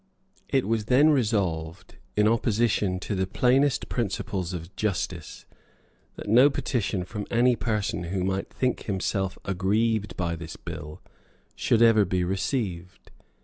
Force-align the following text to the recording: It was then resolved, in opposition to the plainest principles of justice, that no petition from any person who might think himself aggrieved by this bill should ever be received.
It 0.49 0.67
was 0.67 0.85
then 0.85 1.11
resolved, 1.11 1.97
in 2.15 2.27
opposition 2.27 2.99
to 3.01 3.13
the 3.13 3.27
plainest 3.27 3.87
principles 3.87 4.51
of 4.51 4.75
justice, 4.75 5.45
that 6.15 6.27
no 6.27 6.49
petition 6.49 7.03
from 7.05 7.27
any 7.29 7.55
person 7.55 8.05
who 8.05 8.23
might 8.23 8.49
think 8.51 8.85
himself 8.85 9.37
aggrieved 9.45 10.17
by 10.17 10.35
this 10.35 10.55
bill 10.55 11.03
should 11.55 11.83
ever 11.83 12.03
be 12.03 12.23
received. 12.23 13.11